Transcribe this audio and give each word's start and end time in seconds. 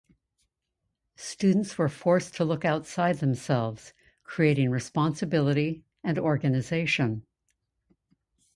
Students 1.15 1.77
were 1.77 1.87
forced 1.87 2.33
to 2.37 2.43
look 2.43 2.65
outside 2.65 3.17
themselves, 3.17 3.93
creating 4.23 4.71
responsibility 4.71 5.83
and 6.03 6.17
organization. 6.17 7.23